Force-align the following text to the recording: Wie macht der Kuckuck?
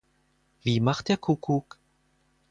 Wie 0.63 0.79
macht 0.79 1.09
der 1.09 1.17
Kuckuck? 1.17 1.77